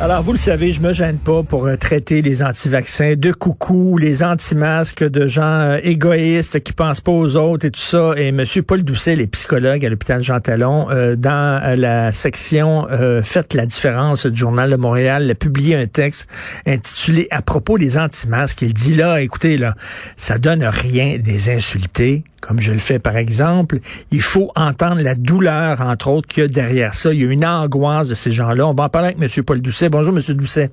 [0.00, 3.98] Alors, vous le savez, je me gêne pas pour euh, traiter les anti-vaccins de coucou,
[3.98, 8.12] les anti-masques, de gens euh, égoïstes qui pensent pas aux autres et tout ça.
[8.16, 12.86] Et Monsieur Paul Doucet, les psychologues à l'hôpital Jean Talon, euh, dans la section
[13.24, 16.28] Faites la différence du Journal de Montréal, a publié un texte
[16.64, 18.62] intitulé À propos des anti-masques.
[18.62, 19.74] Il dit là, écoutez, là,
[20.16, 23.80] ça donne rien des insulter comme je le fais par exemple,
[24.10, 27.12] il faut entendre la douleur, entre autres, qu'il y a derrière ça.
[27.12, 28.66] Il y a une angoisse de ces gens-là.
[28.66, 29.44] On va en parler avec M.
[29.44, 29.87] Paul Doucet.
[29.90, 30.36] Bonjour, M.
[30.36, 30.70] Doucet.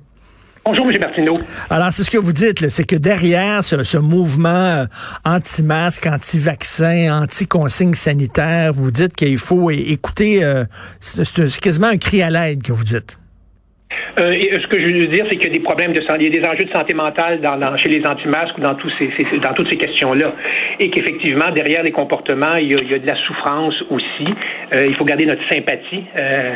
[0.64, 0.98] Bonjour, M.
[1.00, 1.32] Martineau.
[1.70, 4.84] Alors, c'est ce que vous dites, c'est que derrière ce, ce mouvement euh,
[5.24, 10.64] anti-masque, anti-vaccin, anti-consigne sanitaire, vous dites qu'il faut écouter, euh,
[10.98, 13.16] c'est quasiment un cri à l'aide que vous dites.
[14.18, 16.24] Euh, et ce que je veux dire, c'est qu'il y a des problèmes de santé,
[16.24, 18.74] il y a des enjeux de santé mentale dans, dans, chez les anti-masques ou dans,
[18.74, 20.32] tous ces, ces, dans toutes ces questions-là.
[20.80, 24.26] Et qu'effectivement, derrière les comportements, il y, a, il y, a, de la souffrance aussi.
[24.74, 26.04] Euh, il faut garder notre sympathie.
[26.16, 26.52] Euh,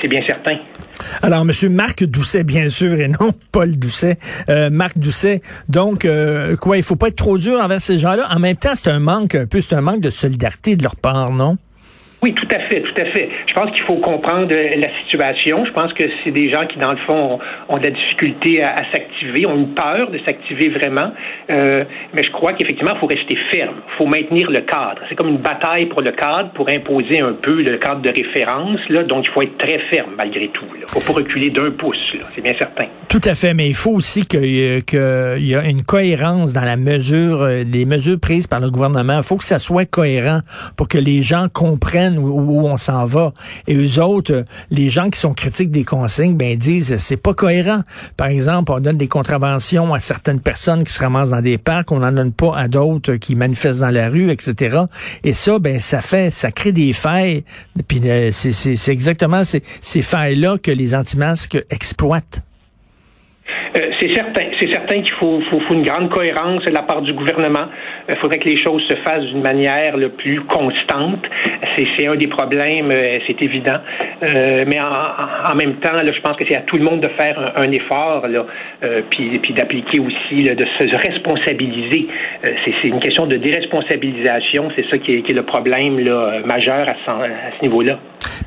[0.00, 0.56] c'est bien certain.
[1.22, 4.18] Alors, Monsieur Marc Doucet, bien sûr, et non Paul Doucet.
[4.48, 5.42] Euh, Marc Doucet.
[5.68, 8.26] Donc, euh, quoi, il faut pas être trop dur envers ces gens-là.
[8.30, 10.96] En même temps, c'est un manque un peu, c'est un manque de solidarité de leur
[10.96, 11.58] part, non?
[12.20, 13.28] Oui, tout à fait, tout à fait.
[13.46, 15.64] Je pense qu'il faut comprendre la situation.
[15.64, 17.38] Je pense que c'est des gens qui, dans le fond,
[17.68, 21.12] ont, de la difficulté à, s'activer, ont une peur de s'activer vraiment.
[21.54, 23.76] Euh, mais je crois qu'effectivement, il faut rester ferme.
[23.94, 25.00] Il faut maintenir le cadre.
[25.08, 28.80] C'est comme une bataille pour le cadre, pour imposer un peu le cadre de référence.
[28.88, 29.04] Là.
[29.04, 30.66] Donc, il faut être très ferme malgré tout.
[30.74, 31.96] Il ne faut pas reculer d'un pouce.
[32.34, 32.86] C'est bien certain.
[33.08, 33.54] Tout à fait.
[33.54, 38.18] Mais il faut aussi qu'il que y a une cohérence dans la mesure, les mesures
[38.20, 39.18] prises par le gouvernement.
[39.18, 40.40] Il faut que ça soit cohérent
[40.76, 43.32] pour que les gens comprennent où, on s'en va.
[43.66, 47.82] Et eux autres, les gens qui sont critiques des consignes, ben disent c'est pas cohérent.
[48.16, 51.92] Par exemple, on donne des contraventions à certaines personnes qui se ramassent dans des parcs,
[51.92, 54.84] on n'en donne pas à d'autres qui manifestent dans la rue, etc.
[55.24, 57.44] Et ça, ben ça fait, ça crée des failles.
[57.86, 62.42] Puis euh, c'est exactement ces, ces failles-là que les anti-masques exploitent.
[63.76, 65.40] Euh, c'est certain, c'est certain qu'il faut,
[65.70, 67.66] une grande cohérence de la part du gouvernement.
[68.08, 71.24] Il faudrait que les choses se fassent d'une manière le plus constante.
[71.76, 73.78] C'est un des problèmes, euh, c'est évident.
[74.22, 77.08] Euh, mais en, en, même temps, je pense que c'est à tout le monde de
[77.20, 78.44] faire un, effort, là,
[79.10, 82.08] puis, d'appliquer aussi, de se responsabiliser.
[82.42, 84.70] C'est une question de déresponsabilisation.
[84.76, 85.96] C'est ça qui est, le problème
[86.46, 87.98] majeur à, ce, à ce niveau-là.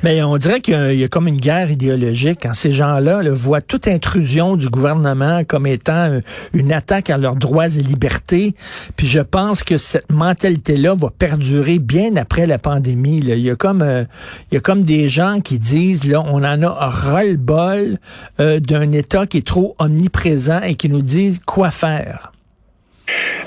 [0.02, 3.88] Mais on dirait qu'il y a comme une guerre idéologique quand ces gens-là voient toute
[3.88, 6.20] intrusion du gouvernement comme étant
[6.52, 8.54] une attaque à leurs droits et libertés.
[8.96, 13.18] Puis je pense que cette mentalité-là va perdurer bien après la pandémie.
[13.18, 14.04] Il y a comme euh,
[14.50, 17.98] il y a comme des gens qui disent là, on en a ras-le-bol
[18.40, 22.31] euh, d'un État qui est trop omniprésent et qui nous dit quoi faire.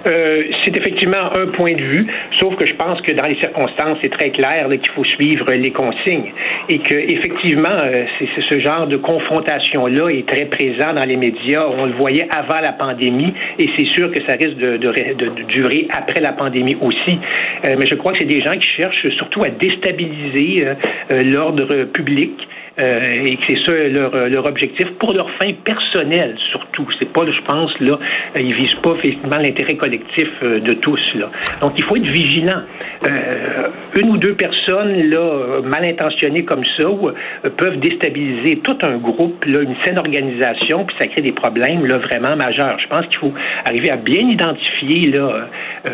[0.08, 2.06] Euh, c'est effectivement un point de vue,
[2.40, 5.72] sauf que je pense que dans les circonstances, c'est très clair qu'il faut suivre les
[5.72, 6.32] consignes
[6.70, 11.66] et que effectivement, euh, c'est ce genre de confrontation-là est très présent dans les médias.
[11.68, 14.78] On le voyait avant la pandémie et c'est sûr que ça risque de,
[15.48, 17.20] durer après la pandémie aussi.
[17.66, 20.66] Euh, mais je crois que c'est des gens qui cherchent surtout à déstabiliser
[21.10, 22.32] l'ordre public.
[22.78, 26.88] Euh, et que c'est ça leur, leur objectif pour leur fin personnelle surtout.
[27.00, 27.98] C'est pas, je pense, là,
[28.36, 31.00] ils visent pas effectivement l'intérêt collectif de tous.
[31.16, 31.32] Là.
[31.62, 32.62] Donc il faut être vigilant.
[33.08, 38.98] Euh, une ou deux personnes là, mal intentionnées comme ça euh, peuvent déstabiliser tout un
[38.98, 42.78] groupe, là, une saine organisation, puis ça crée des problèmes là, vraiment majeurs.
[42.80, 43.34] Je pense qu'il faut
[43.66, 45.48] arriver à bien identifier là,
[45.86, 45.90] euh,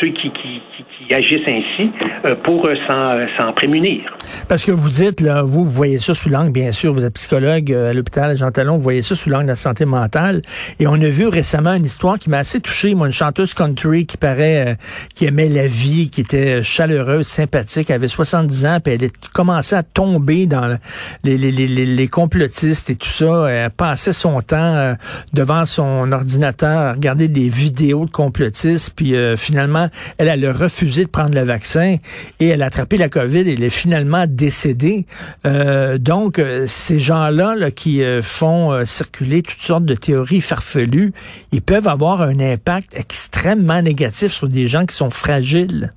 [0.00, 0.62] ceux qui, qui,
[1.06, 1.90] qui, agissent ainsi
[2.24, 4.00] euh, pour s'en prémunir.
[4.48, 7.72] Parce que vous dites, là, vous voyez ça sous l'angle, bien sûr, vous êtes psychologue
[7.72, 10.42] à l'hôpital Jean Talon, vous voyez ça sous l'angle de la santé mentale.
[10.78, 14.06] Et on a vu récemment une histoire qui m'a assez touché, moi, une chanteuse country
[14.06, 14.76] qui paraît,
[15.16, 19.74] qui aimait la vie, qui était chaleureuse, sympathique, avait 70 ans, puis elle a commencé
[19.74, 20.78] à tomber dans
[21.24, 23.48] les, les, les, les complotistes et tout ça.
[23.48, 24.94] Elle passait son temps
[25.32, 29.88] devant son ordinateur à regarder des vidéos de complotistes, puis euh, finalement,
[30.18, 31.96] elle, elle a refusé de prendre le vaccin
[32.38, 35.06] et elle a attrapé la COVID et elle est finalement décédée.
[35.44, 41.12] Euh, donc, ces gens-là là, qui euh, font euh, circuler toutes sortes de théories farfelues,
[41.52, 45.92] ils peuvent avoir un impact extrêmement négatif sur des gens qui sont fragiles.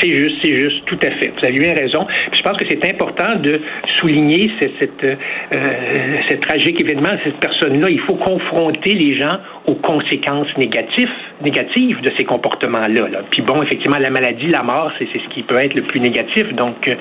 [0.00, 1.32] C'est juste, c'est juste, tout à fait.
[1.36, 2.06] Vous avez bien raison.
[2.32, 3.60] je pense que c'est important de
[4.00, 7.88] souligner cette, euh, tragique événement, cette personne-là.
[7.90, 11.08] Il faut confronter les gens aux conséquences négatives,
[11.42, 13.22] négatives de ces comportements-là.
[13.30, 16.52] Puis bon, effectivement, la maladie, la mort, c'est ce qui peut être le plus négatif.
[16.54, 16.94] Donc, euh,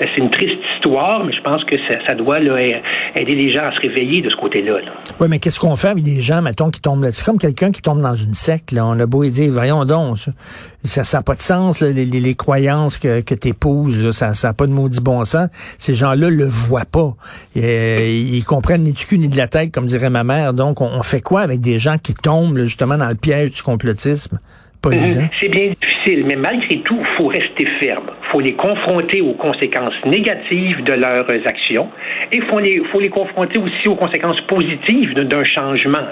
[0.00, 3.80] c'est une triste histoire, mais je pense que ça, doit aider les gens à se
[3.80, 4.78] réveiller de ce côté-là.
[5.20, 7.10] Oui, mais qu'est-ce qu'on fait avec des gens, mettons, qui tombent là?
[7.12, 8.72] C'est comme quelqu'un qui tombe dans une secte.
[8.72, 8.84] Là.
[8.84, 10.18] On a beau dire, voyons donc,
[10.84, 14.66] ça n'a pas de sens, les, les, croyances que, que tu épouses, ça n'a pas
[14.66, 15.48] de maudit bon sens.
[15.78, 17.14] Ces gens-là le voient pas.
[17.54, 20.54] ils comprennent ni du cul ni de la tête, comme dirait ma mère.
[20.54, 24.38] Donc, on, fait quoi avec des gens qui tombent justement dans le piège du complotisme?
[24.82, 25.28] Pas mhm.
[25.40, 28.10] C'est bien difficile, mais malgré tout, il faut rester ferme.
[28.22, 31.88] Il faut les confronter aux conséquences négatives de leurs actions
[32.30, 36.06] et il faut les, faut les confronter aussi aux conséquences positives d'un changement.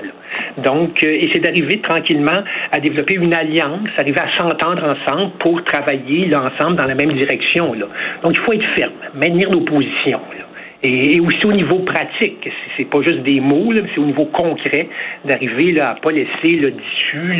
[0.58, 2.42] Donc, euh, et c'est d'arriver tranquillement
[2.72, 7.12] à développer une alliance, arriver à s'entendre ensemble pour travailler là, ensemble dans la même
[7.12, 7.74] direction.
[7.74, 7.86] Là.
[8.22, 10.20] Donc, il faut être ferme, maintenir nos positions.
[10.82, 14.88] Et, aussi au niveau pratique, c'est pas juste des mots, c'est au niveau concret
[15.24, 16.72] d'arriver là, à pas laisser le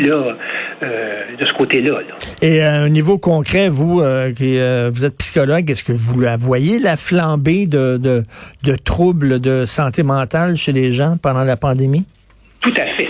[0.09, 0.35] là,
[0.83, 1.99] euh, de ce côté-là.
[2.41, 4.57] Et à euh, un niveau concret, vous euh, qui
[4.91, 8.23] vous êtes psychologue, est-ce que vous la voyez la flambée de, de,
[8.63, 12.05] de troubles de santé mentale chez les gens pendant la pandémie?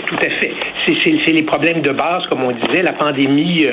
[0.08, 0.54] Tout à fait,
[0.86, 2.82] c'est les problèmes de base, comme on disait.
[2.82, 3.68] La pandémie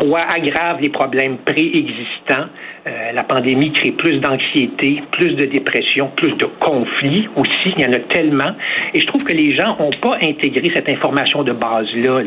[0.00, 2.46] aggrave les problèmes préexistants.
[2.86, 7.74] Euh, la pandémie crée plus d'anxiété, plus de dépression, plus de conflits aussi.
[7.76, 8.52] Il y en a tellement.
[8.94, 12.22] Et je trouve que les gens n'ont pas intégré cette information de base-là.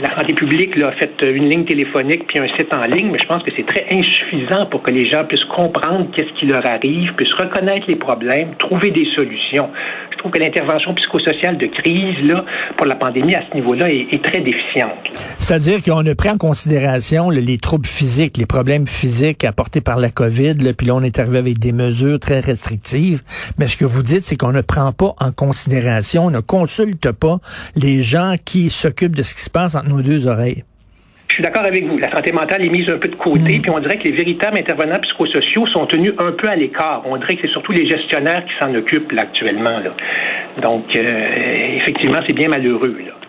[0.00, 3.26] La santé publique a fait une ligne téléphonique puis un site en ligne, mais je
[3.26, 7.12] pense que c'est très insuffisant pour que les gens puissent comprendre qu'est-ce qui leur arrive,
[7.14, 9.68] puissent reconnaître les problèmes, trouver des solutions.
[10.10, 12.44] Je trouve que l'intervention psychosociale de crise là,
[12.76, 14.92] pour la pandémie à ce niveau-là est, très déficiente.
[15.38, 20.10] C'est-à-dire qu'on a pris en considération les troubles physiques, les problèmes physiques apportés par la
[20.10, 23.22] COVID, là, puis là, on est arrivé avec des mesures très restrictives.
[23.58, 27.12] Mais ce que vous dites, c'est qu'on ne prend pas en considération, on ne consulte
[27.12, 27.38] pas
[27.76, 30.64] les gens qui s'occupent de ce qui se passe entre nos deux oreilles.
[31.28, 31.96] Je suis d'accord avec vous.
[31.96, 33.62] La santé mentale est mise un peu de côté, mm.
[33.62, 37.02] puis on dirait que les véritables intervenants psychosociaux sont tenus un peu à l'écart.
[37.06, 39.80] On dirait que c'est surtout les gestionnaires qui s'en occupent actuellement.
[39.80, 39.94] Là.
[40.62, 42.98] Donc, euh, effectivement, c'est bien malheureux.
[43.06, 43.21] Là.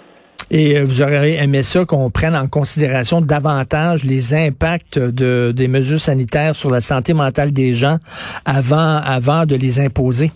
[0.56, 5.68] Et euh, vous auriez aimé ça qu'on prenne en considération davantage les impacts de, des
[5.68, 7.98] mesures sanitaires sur la santé mentale des gens
[8.46, 10.30] avant, avant de les imposer?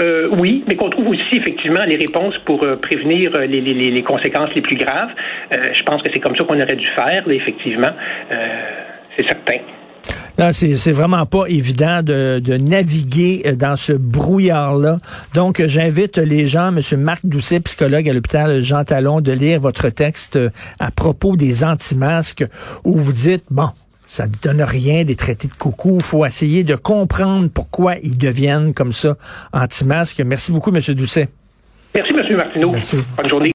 [0.00, 4.02] Euh, oui, mais qu'on trouve aussi effectivement les réponses pour euh, prévenir les, les, les,
[4.02, 5.10] conséquences les plus graves.
[5.50, 7.90] je pense que c'est comme ça qu'on aurait dû faire, effectivement.
[9.18, 9.58] c'est certain.
[10.38, 14.98] Là, c'est vraiment pas évident de, de, naviguer dans ce brouillard-là.
[15.34, 17.00] Donc, j'invite les gens, M.
[17.00, 20.38] Marc Doucet, psychologue à l'hôpital Jean Talon, de lire votre texte
[20.78, 22.44] à propos des anti-masques
[22.84, 23.68] où vous dites, bon,
[24.06, 25.96] ça ne donne rien des traités de coucou.
[26.00, 29.16] Il faut essayer de comprendre pourquoi ils deviennent comme ça
[29.52, 30.20] anti-masques.
[30.24, 30.80] Merci beaucoup, M.
[30.94, 31.28] Doucet.
[31.94, 32.36] Merci, M.
[32.36, 32.74] Martineau.
[33.16, 33.50] Bonne journée.